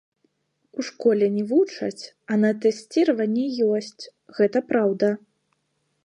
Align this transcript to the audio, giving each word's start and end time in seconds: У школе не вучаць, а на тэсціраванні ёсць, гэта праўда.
У 0.77 0.83
школе 0.87 1.25
не 1.33 1.41
вучаць, 1.49 2.03
а 2.31 2.37
на 2.45 2.49
тэсціраванні 2.63 3.43
ёсць, 3.75 4.03
гэта 4.39 4.57
праўда. 4.71 5.11